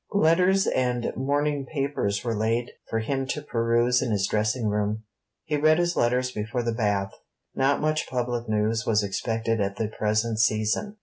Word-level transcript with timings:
Letters 0.15 0.65
and 0.65 1.11
morning 1.15 1.67
papers 1.71 2.23
were 2.23 2.33
laid 2.35 2.71
for 2.89 2.97
him 2.97 3.27
to 3.27 3.41
peruse 3.43 4.01
in 4.01 4.09
his 4.09 4.25
dressing 4.25 4.65
room. 4.65 5.03
He 5.45 5.57
read 5.57 5.77
his 5.77 5.95
letters 5.95 6.31
before 6.31 6.63
the 6.63 6.73
bath. 6.73 7.11
Not 7.53 7.81
much 7.81 8.09
public 8.09 8.49
news 8.49 8.83
was 8.83 9.03
expected 9.03 9.61
at 9.61 9.75
the 9.75 9.89
present 9.89 10.39
season. 10.39 10.97